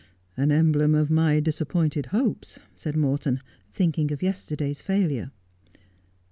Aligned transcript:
'An 0.35 0.51
emblem 0.51 0.95
of 0.95 1.11
my 1.11 1.39
disappointed 1.39 2.07
hopes,' 2.07 2.57
said 2.73 2.95
Morton, 2.97 3.39
thinking 3.71 4.11
of 4.11 4.23
yesterday's 4.23 4.81
failure. 4.81 5.29